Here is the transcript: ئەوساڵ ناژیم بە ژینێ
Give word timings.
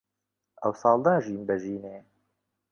ئەوساڵ 0.61 0.95
ناژیم 1.05 1.41
بە 1.47 1.55
ژینێ 1.61 1.97